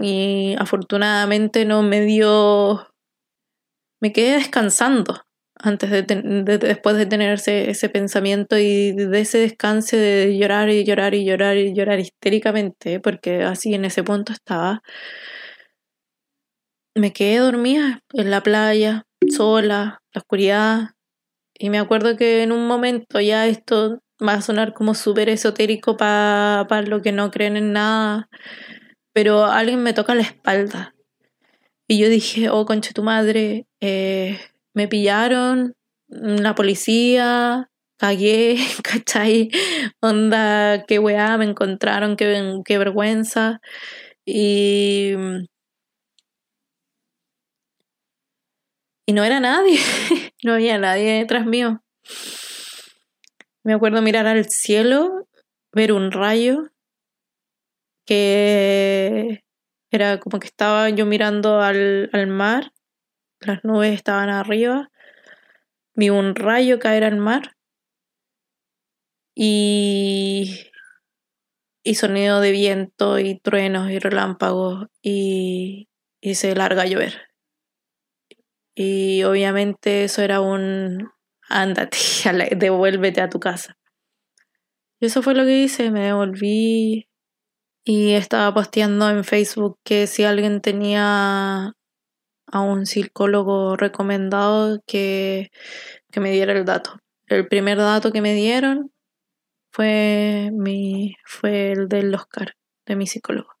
[0.00, 2.88] Y afortunadamente no me dio.
[4.00, 5.20] Me quedé descansando
[5.58, 11.14] antes de, después de tener ese, pensamiento y de ese descanso de llorar y llorar
[11.14, 14.82] y llorar y llorar histéricamente, porque así en ese punto estaba,
[16.94, 20.90] me quedé dormida en la playa, sola, oscuridad,
[21.58, 25.96] y me acuerdo que en un momento ya esto va a sonar como súper esotérico
[25.96, 28.28] para pa los que no creen en nada,
[29.12, 30.94] pero alguien me toca la espalda.
[31.88, 34.40] Y yo dije, oh, concha tu madre, eh,
[34.74, 35.74] me pillaron,
[36.08, 39.50] la policía, cagué, ¿cachai?
[40.00, 43.60] Onda, qué weá, me encontraron, qué, qué vergüenza.
[44.26, 45.14] Y.
[49.06, 49.78] Y no era nadie,
[50.42, 51.82] no había nadie detrás mío.
[53.62, 55.28] Me acuerdo mirar al cielo,
[55.72, 56.70] ver un rayo
[58.04, 59.44] que
[59.90, 62.72] era como que estaba yo mirando al, al mar
[63.40, 64.90] las nubes estaban arriba,
[65.94, 67.56] vi un rayo caer al mar
[69.34, 70.70] y,
[71.84, 75.88] y sonido de viento y truenos y relámpagos y,
[76.20, 77.25] y se larga a llover.
[78.78, 81.10] Y obviamente eso era un
[81.48, 81.96] ándate,
[82.56, 83.78] devuélvete a tu casa.
[85.00, 87.08] Y eso fue lo que hice, me devolví
[87.84, 91.72] y estaba posteando en Facebook que si alguien tenía
[92.48, 95.50] a un psicólogo recomendado que,
[96.10, 96.98] que me diera el dato.
[97.26, 98.92] El primer dato que me dieron
[99.72, 102.54] fue, mi, fue el del Oscar,
[102.86, 103.55] de mi psicólogo.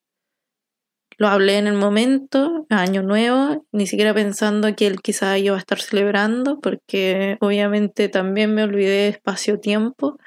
[1.18, 5.58] Lo hablé en el momento, año nuevo, ni siquiera pensando que él quizá iba a
[5.58, 10.18] estar celebrando, porque obviamente también me olvidé espacio-tiempo.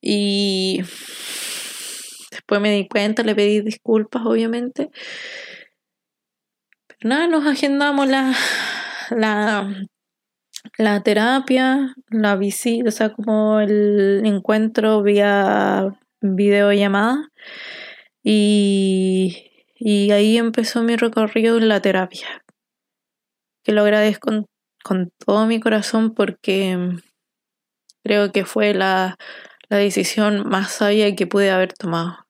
[0.00, 0.82] Y
[2.30, 4.90] después me di cuenta, le pedí disculpas, obviamente
[7.02, 8.34] nada, nos agendamos la,
[9.10, 9.74] la,
[10.78, 15.88] la terapia, la visita, o sea, como el encuentro vía
[16.20, 17.28] videollamada.
[18.22, 19.45] Y,
[19.78, 22.42] y ahí empezó mi recorrido en la terapia.
[23.64, 24.46] Que lo agradezco
[24.82, 26.78] con, todo mi corazón porque
[28.02, 29.16] creo que fue la,
[29.68, 32.26] la decisión más sabia que pude haber tomado.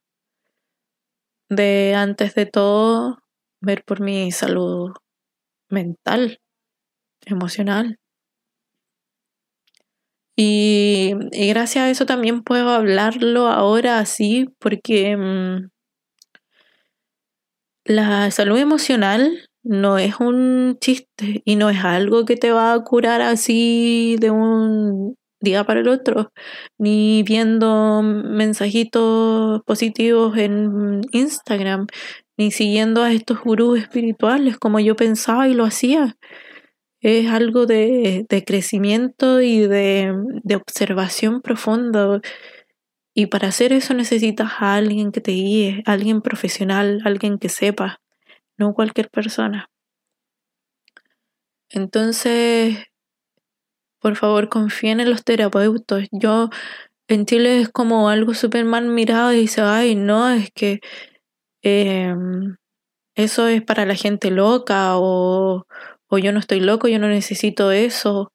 [1.48, 3.18] De antes de todo,
[3.60, 4.92] ver por mi salud
[5.70, 6.40] mental,
[7.26, 7.98] emocional.
[10.38, 15.70] Y, gracias a eso también puedo hablarlo ahora así porque mm,
[17.86, 22.84] la salud emocional no es un chiste y no es algo que te va a
[22.84, 26.32] curar así de un día para el otro,
[26.78, 31.86] ni viendo mensajitos positivos en Instagram,
[32.36, 36.16] ni siguiendo a estos gurús espirituales como yo pensaba y lo hacía.
[37.00, 40.12] Es algo de, crecimiento y de,
[40.54, 42.20] observación profunda
[43.18, 48.02] Y para hacer eso necesitas a alguien que te guíe, alguien profesional, alguien que sepa,
[48.58, 49.70] no cualquier persona.
[51.70, 52.76] Entonces,
[54.00, 56.08] por favor, confíen en los terapeutas.
[56.12, 56.50] Yo
[57.08, 60.80] en Chile es como algo súper mal mirado y dice, ay, no, es que
[61.62, 62.56] em,
[63.14, 65.66] eso es para la gente loca o,
[66.08, 68.30] o yo no estoy loco, yo no necesito eso.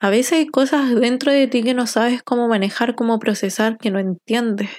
[0.00, 3.90] A veces hay cosas dentro de ti que no sabes cómo manejar, cómo procesar, que
[3.90, 4.70] no entiendes.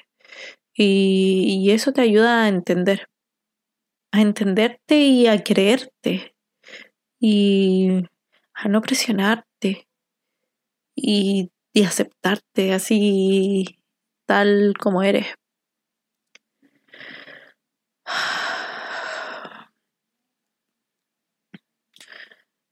[0.74, 3.10] Y, eso te ayuda a entender,
[4.14, 6.34] a entenderte y a creerte
[7.20, 7.90] y
[8.54, 9.88] a no presionarte
[10.96, 13.80] y, y aceptarte así
[14.26, 15.39] tal como eres.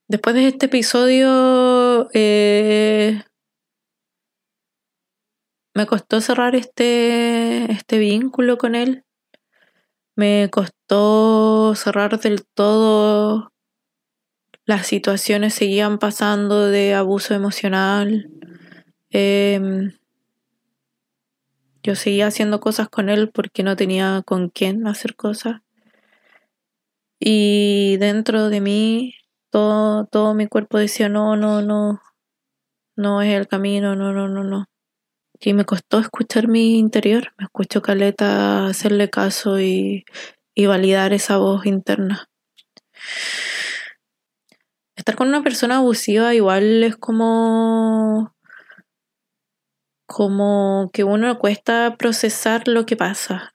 [0.10, 3.24] Después de este episodio, eh,
[5.74, 9.04] me costó cerrar este, este vínculo con él.
[10.16, 13.52] Me costó cerrar del todo.
[14.66, 18.30] Las situaciones seguían pasando de abuso emocional.
[19.10, 19.92] Em,
[21.84, 25.62] yo seguía haciendo cosas con él porque no tenía con quién hacer cosas.
[27.20, 29.14] Y dentro de mí
[29.52, 32.02] todo, todo mi cuerpo decía, no, no, no,
[32.96, 34.66] no es el camino, no, no, no, no.
[35.40, 40.06] Y me costó escuchar mi interior, me escuchó Caleta hacerle caso y,
[40.56, 42.28] y validar esa voz interna.
[44.96, 48.34] Estar con una persona abusiva igual es como
[50.08, 53.54] como que uno cuesta procesar lo que pasa.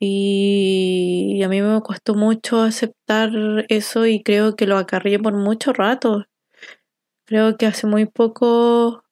[0.00, 3.30] Y a mí me costó mucho aceptar
[3.68, 6.24] eso y creo que lo acarrié por mucho rato.
[7.26, 9.04] Creo que hace muy poco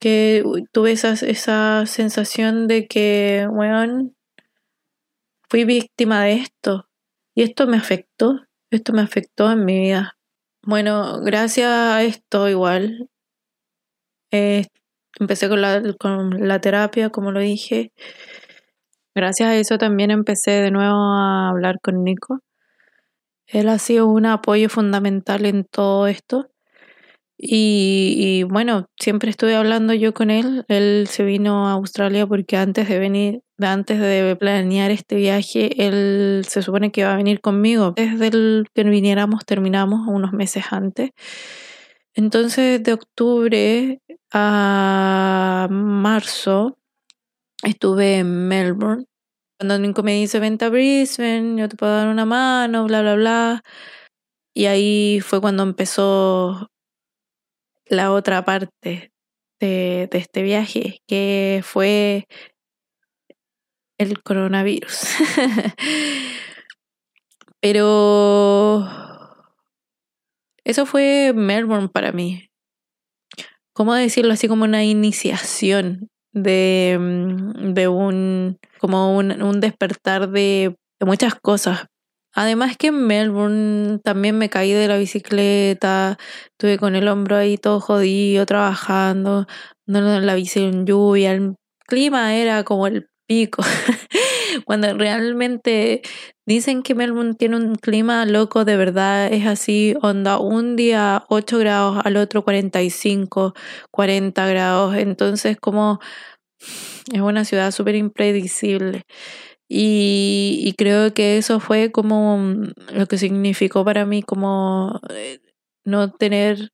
[0.00, 4.10] que tuve esa, esa sensación de que, bueno,
[5.48, 6.88] fui víctima de esto.
[7.34, 10.18] Y esto me afectó, esto me afectó en mi vida.
[10.62, 13.08] Bueno, gracias a esto igual,
[14.30, 14.66] eh,
[15.18, 17.92] empecé con la, con la terapia, como lo dije,
[19.18, 22.38] Gracias a eso también empecé de nuevo a hablar con Nico.
[23.48, 26.46] Él ha sido un apoyo fundamental en todo esto.
[27.36, 30.64] Y, bueno, siempre estuve hablando yo con él.
[30.68, 36.44] Él se vino a Australia porque antes de venir, antes de planear este viaje, él
[36.46, 37.94] se supone que iba a venir conmigo.
[37.96, 41.10] Desde el que viniéramos terminamos unos meses antes.
[42.14, 44.00] Entonces, de octubre
[44.32, 46.77] a marzo,
[47.64, 49.04] estuve en Melbourne
[49.58, 53.16] cuando Nico me dice, vente a Brisbane, yo te puedo dar una mano, bla, bla,
[53.16, 53.62] bla.
[54.54, 56.70] Y ahí fue cuando empezó
[57.86, 59.12] la otra parte
[59.60, 62.28] de, de este viaje, que fue
[63.98, 65.00] el coronavirus.
[67.60, 68.86] Pero
[70.64, 72.48] eso fue Melbourne para mí.
[73.72, 80.74] ¿Cómo decirlo así como una iniciación de, mm, de un como un, un despertar de,
[81.00, 81.86] muchas cosas.
[82.34, 86.18] Además que en Melbourne también me caí de la bicicleta,
[86.52, 89.46] estuve con el hombro ahí todo jodido, trabajando,
[89.86, 91.54] no la bici en lluvia, el
[91.86, 93.62] clima era como el pico.
[94.64, 96.02] Cuando realmente
[96.46, 101.58] dicen que Melbourne tiene un clima loco, de verdad es así, onda, un día 8
[101.58, 103.54] grados, al otro 45,
[103.90, 106.00] 40 grados, entonces como
[107.12, 109.02] es una ciudad súper impredecible.
[109.68, 112.38] Y, y, creo que eso fue como
[112.92, 115.40] lo que significó para mí como eh,
[115.84, 116.70] no tener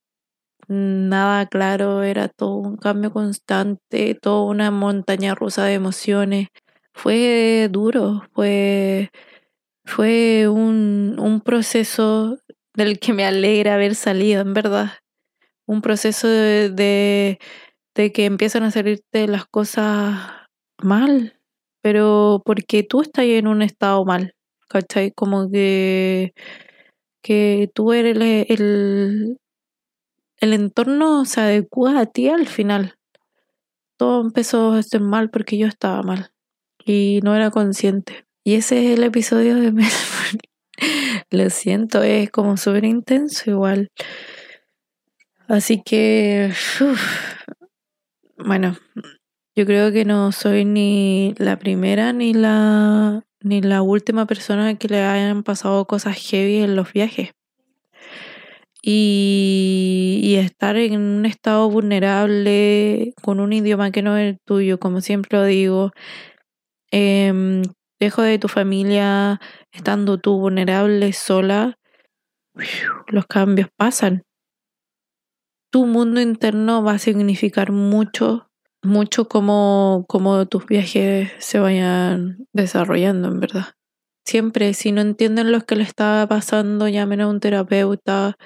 [0.67, 6.47] nada claro, era todo un cambio constante, toda una montaña rusa de emociones.
[6.95, 9.11] Fue duro, fue,
[9.85, 12.39] fue un, un proceso
[12.73, 14.93] del que me alegra haber salido, en verdad.
[15.67, 17.39] Un proceso de,
[17.95, 20.17] de que empiezan a salirte las cosas
[20.81, 21.37] mal,
[21.81, 24.33] pero porque tú estás en un estado mal,
[24.69, 25.11] ¿cachai?
[25.11, 26.33] Como que,
[27.21, 28.15] que tú eres
[28.49, 29.37] el,
[30.39, 32.95] el, entorno se adecua a ti al final.
[33.97, 36.34] Todo empezó a ser mal porque yo estaba mal
[36.85, 38.25] y no era consciente.
[38.43, 40.39] Y ese es el episodio de Melbourne.
[41.31, 43.89] Lo siento, es como súper intenso igual.
[45.47, 46.51] Así que,
[48.37, 48.77] bueno,
[49.55, 54.87] yo creo que no soy ni la primera ni la ni la última persona que
[54.87, 57.31] le hayan pasado cosas heavy en los viajes.
[58.81, 65.01] y, estar en un estado vulnerable con un idioma que no es el tuyo, como
[65.01, 65.91] siempre lo digo,
[66.97, 67.61] eh,
[67.99, 69.41] lejos de tu familia,
[69.73, 71.77] estando tú vulnerable, sola,
[73.07, 74.23] los cambios pasan.
[75.71, 78.47] Tu mundo interno va a significar mucho,
[78.81, 83.65] mucho como, como tus viajes se vayan desarrollando, en verdad.
[84.25, 88.37] Siempre, si no entienden lo que le está pasando, llamen a un terapeuta,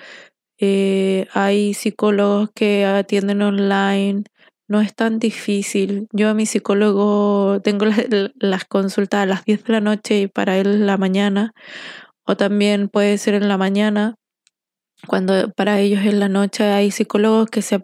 [0.58, 4.24] eh, hay psicólogos que atienden online,
[4.70, 6.08] no es tan difícil.
[6.14, 7.86] Yo a mi psicólogo tengo
[8.36, 11.54] las, consultas a las 10 de la noche y para él la mañana,
[12.26, 14.16] o también puede ser en la mañana,
[15.08, 17.82] cuando para ellos en la noche hay psicólogos que se,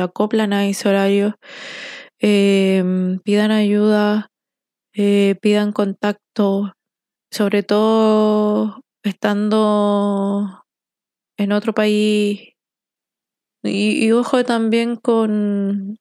[0.00, 1.36] acoplan a ese horario,
[2.20, 4.28] em, pidan ayuda,
[4.94, 6.74] eh, pidan contacto,
[7.30, 10.64] sobre todo estando
[11.38, 12.52] en otro país.
[13.62, 15.98] Y, ojo también con,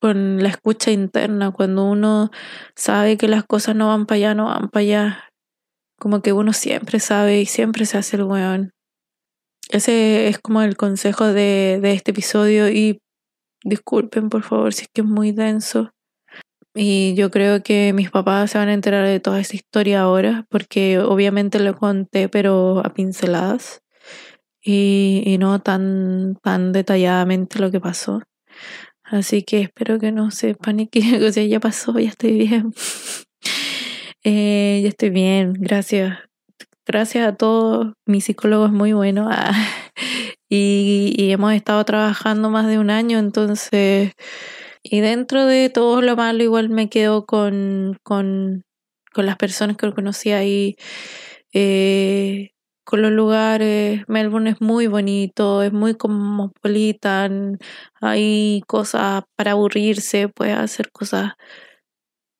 [0.00, 2.30] con la escucha interna, cuando uno
[2.74, 5.24] sabe que las cosas no van para allá, no van para allá.
[5.98, 8.70] Como que uno siempre sabe y siempre se hace el weón.
[9.70, 13.00] Ese es como el consejo de, de este episodio y
[13.64, 15.90] disculpen por favor si es que es muy denso.
[16.74, 20.44] Y yo creo que mis papás se van a enterar de toda esta historia ahora,
[20.50, 23.80] porque obviamente lo conté, pero a pinceladas
[24.62, 28.22] y, no tan, tan detalladamente lo que pasó.
[29.08, 32.72] Así que espero que no se paniquen, o sea, ya pasó, ya estoy bien.
[34.24, 36.18] eh, ya estoy bien, gracias.
[36.86, 39.52] Gracias a todos, mi psicólogo es muy bueno ah,
[40.48, 44.12] y, hemos estado trabajando más de un año, entonces,
[44.82, 48.64] y dentro de todo lo malo igual me quedo con, con,
[49.12, 50.76] con las personas que conocí ahí.
[51.52, 52.50] Eh,
[52.86, 54.04] con los lugares.
[54.08, 57.58] Melbourne es muy bonito, es muy cosmopolitan,
[58.00, 61.32] hay cosas para aburrirse, puedes hacer cosas.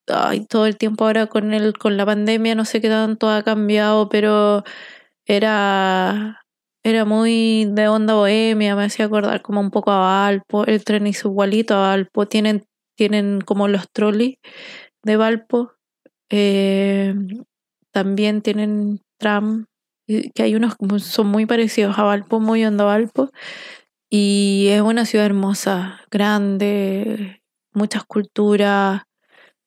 [0.09, 3.43] Ay, todo el tiempo ahora con el, con la pandemia no sé qué tanto ha
[3.43, 4.63] cambiado, pero
[5.27, 6.47] era
[6.85, 11.09] era muy de onda bohemia, me hacía acordar como un poco a Valpo, el tren
[11.09, 12.65] hizo igualito a Valpo, tienen,
[12.97, 14.37] tienen como los trolleys
[15.03, 15.73] de Valpo,
[16.31, 17.15] eh,
[17.93, 19.67] también tienen tram
[20.07, 23.31] que hay unos son muy parecidos a Valpo, muy onda Valpo,
[24.11, 27.43] y es una ciudad hermosa, grande,
[27.73, 29.03] muchas culturas,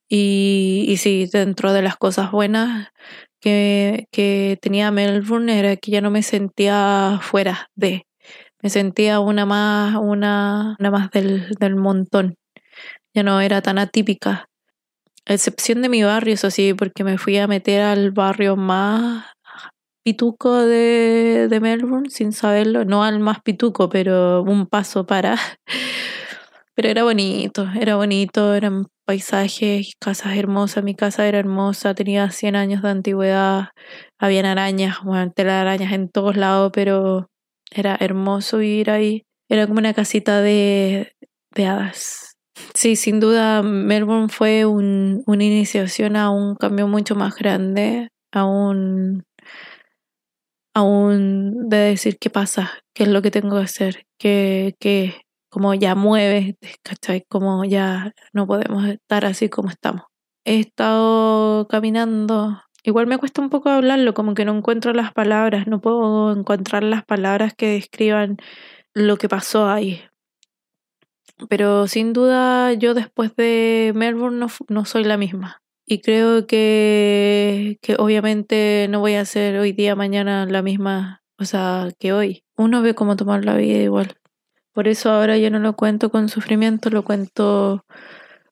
[0.10, 2.90] y, y sí, dentro de las cosas buenas
[3.42, 8.06] que, que tenía Melbourne era que ya no me sentía fuera de,
[8.62, 12.36] me sentía una más, una, una más del, del montón,
[13.14, 14.48] ya no era tan atípica.
[15.26, 19.26] A excepción de mi barrio, eso sí, porque me fui a meter al barrio más
[20.04, 25.38] pituco de, de Melbourne sin saberlo, no al más pituco, pero un paso para.
[26.76, 32.56] Pero era bonito, era bonito, eran paisajes, casas hermosas, mi casa era hermosa, tenía 100
[32.56, 33.72] años de antigüedad,
[34.18, 37.28] habían arañas, bueno, telarañas en todos lados, pero
[37.70, 41.12] era hermoso vivir ahí, era como una casita de,
[41.54, 42.38] de hadas.
[42.74, 48.46] Sí, sin duda Melbourne fue un, una iniciación a un cambio mucho más grande, a
[48.46, 49.24] un
[50.80, 55.74] aún de decir qué pasa, qué es lo que tengo que hacer, que, que como
[55.74, 57.26] ya mueve, ¿cachai?
[57.28, 60.04] Como ya no podemos estar así como estamos.
[60.46, 65.68] He estado caminando, igual me cuesta un poco hablarlo, como que no encuentro las palabras,
[65.68, 68.38] no puedo encontrar las palabras que describan
[68.94, 70.02] lo que pasó ahí.
[71.50, 75.62] Pero sin duda yo después de Melbourne no, no soy la misma.
[75.92, 81.46] Y creo que, que obviamente no voy a ser hoy día, mañana la misma, o
[81.46, 82.44] sea, que hoy.
[82.56, 84.16] Uno ve cómo tomar la vida igual.
[84.72, 87.88] Por eso ahora yo no lo cuento con sufrimiento, lo cuento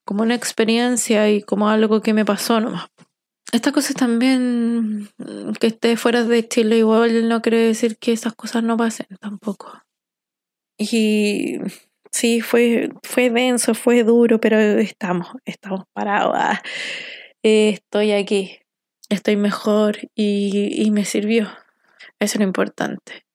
[0.03, 2.87] como una experiencia y como algo que me pasó nomás.
[3.51, 5.07] Estas cosas también,
[5.59, 9.83] que esté fuera de Chile igual no quiere decir que esas cosas no pasen tampoco.
[10.75, 11.59] Y
[12.09, 16.35] sí, fue, fue denso, fue duro, pero estamos, estamos parados.
[17.47, 18.59] Ah estoy aquí,
[19.09, 21.45] estoy mejor y, me sirvió.
[22.19, 23.25] Eso es lo importante.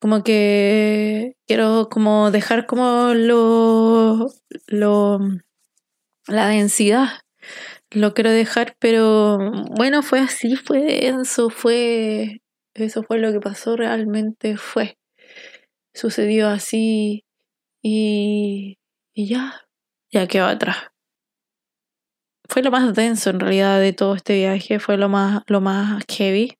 [0.00, 4.28] Como que quiero como dejar como lo,
[4.68, 5.20] lo
[6.26, 7.20] la densidad.
[7.90, 9.38] Lo quiero dejar, pero
[9.76, 12.42] bueno, fue así, fue denso, fue
[12.74, 14.98] eso fue lo que pasó realmente fue.
[15.94, 17.24] Sucedió así
[17.82, 18.78] y,
[19.14, 19.62] y ya,
[20.12, 20.95] ya quedó atrás
[22.48, 26.02] fue lo más denso en realidad de todo este viaje, fue lo más, lo más
[26.08, 26.56] heavy.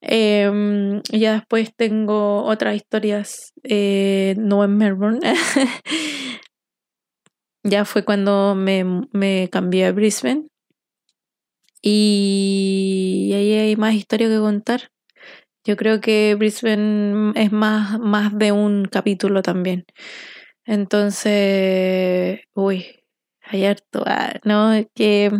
[0.00, 5.20] Em, ya después tengo otras historias, eh, no en Melbourne.
[7.64, 10.46] ya fue cuando me, me cambié a Brisbane.
[11.82, 14.90] Y ahí hay más historia que contar.
[15.64, 19.84] Yo creo que Brisbane es más, más de un capítulo también.
[20.64, 22.97] Entonces, uy,
[23.48, 24.72] hay harto, ah, ¿no?
[24.94, 25.30] Que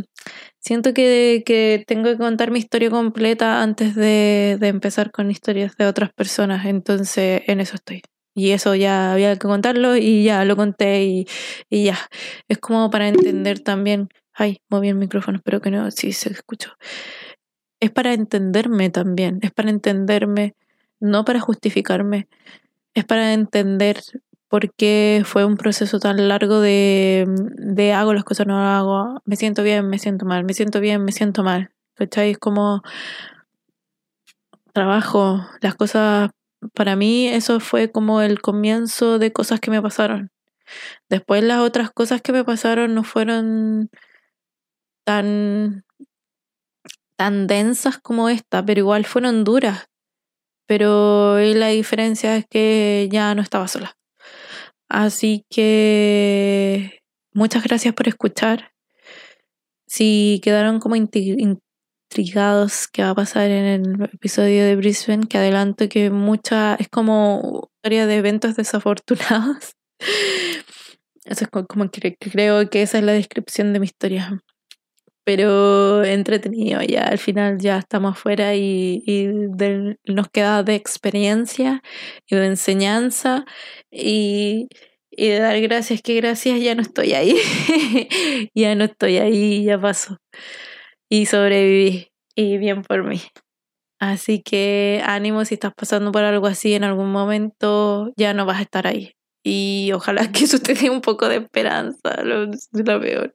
[0.61, 5.77] siento que, que, tengo que contar mi historia completa antes de, de, empezar con historias
[5.77, 6.67] de otras personas.
[6.67, 8.03] Entonces, en eso estoy.
[8.35, 11.27] Y eso ya había que contarlo y ya lo conté y,
[11.71, 11.99] y ya.
[12.49, 14.09] Es como para entender también.
[14.35, 16.71] Ay, moví el micrófono, espero que no, sí se escuchó
[17.81, 20.55] es para entenderme también, es para entenderme,
[21.01, 22.29] no para justificarme,
[22.95, 24.01] es para entender
[24.49, 27.27] por qué fue un proceso tan largo de,
[27.57, 31.05] de hago las cosas, no hago, me siento bien, me siento mal, me siento bien,
[31.05, 31.71] me siento mal.
[31.95, 32.31] ¿Cachai?
[32.33, 32.83] Es como
[34.73, 36.31] trabajo, las cosas,
[36.75, 40.31] para mí eso fue como el comienzo de cosas que me pasaron.
[41.09, 43.91] Después las otras cosas que me pasaron no fueron
[45.05, 45.85] tan
[47.17, 49.89] tan densas como esta, pero igual fueron duras.
[50.67, 53.97] Pero la diferencia es que ya no estaba sola.
[54.89, 57.01] Así que
[57.33, 58.73] muchas gracias por escuchar.
[59.87, 65.89] Si quedaron como intrigados qué va a pasar en el episodio de Brisbane, que adelanto
[65.89, 69.75] que mucha es como historia de eventos desafortunados.
[71.25, 71.67] Eso es como
[72.19, 74.43] creo que esa es la descripción de mi historia
[75.29, 79.05] pero entretenido ya al final ya estamos afuera y,
[80.07, 81.83] nos queda de experiencia
[82.27, 83.45] y de enseñanza
[83.91, 84.69] y,
[85.11, 87.37] y, de dar gracias que gracias ya no estoy ahí
[88.55, 90.17] ya no estoy ahí ya pasó.
[91.11, 93.21] Y sobreviví y bien por mí.
[94.01, 98.61] Así que ánimo si estás pasando por algo así en algún momento ya no vas
[98.61, 103.35] a estar ahí y ojalá que eso te un poco de esperanza, lo, lo peor.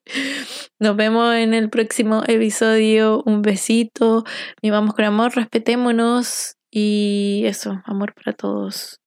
[0.80, 3.24] Nos vemos en el próximo episodio.
[3.26, 4.24] Un besito.
[4.62, 9.00] Vivamos con amor, respetémonos y eso, amor para todos.